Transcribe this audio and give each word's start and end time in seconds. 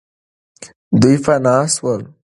دوی 1.01 1.15
پنا 1.25 1.55
سول. 1.75 2.01